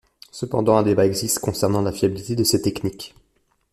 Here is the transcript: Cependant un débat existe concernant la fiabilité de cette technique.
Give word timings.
Cependant 0.31 0.77
un 0.77 0.81
débat 0.81 1.05
existe 1.05 1.37
concernant 1.37 1.83
la 1.83 1.91
fiabilité 1.91 2.35
de 2.35 2.43
cette 2.43 2.63
technique. 2.63 3.13